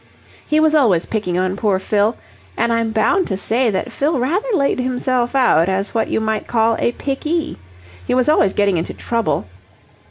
[0.47, 2.17] "He was always picking on poor Fill.
[2.57, 6.47] And I'm bound to say that Fill rather laid himself out as what you might
[6.47, 7.59] call a pickee.
[8.07, 9.45] He was always getting into trouble.